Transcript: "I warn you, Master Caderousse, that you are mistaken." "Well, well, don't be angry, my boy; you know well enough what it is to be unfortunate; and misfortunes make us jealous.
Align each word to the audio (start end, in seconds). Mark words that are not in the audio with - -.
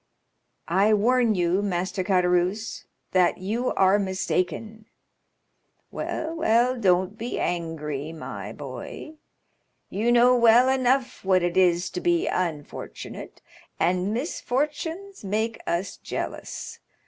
"I 0.67 0.95
warn 0.95 1.35
you, 1.35 1.61
Master 1.61 2.03
Caderousse, 2.03 2.85
that 3.11 3.37
you 3.37 3.71
are 3.75 3.99
mistaken." 3.99 4.87
"Well, 5.91 6.35
well, 6.37 6.75
don't 6.75 7.19
be 7.19 7.39
angry, 7.39 8.11
my 8.11 8.51
boy; 8.51 9.17
you 9.91 10.11
know 10.11 10.35
well 10.35 10.69
enough 10.69 11.23
what 11.23 11.43
it 11.43 11.55
is 11.55 11.91
to 11.91 12.01
be 12.01 12.25
unfortunate; 12.25 13.43
and 13.79 14.11
misfortunes 14.11 15.23
make 15.23 15.61
us 15.67 15.97
jealous. 15.97 16.79